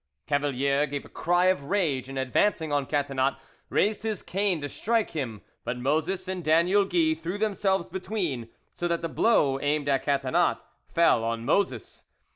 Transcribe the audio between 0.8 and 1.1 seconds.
gave a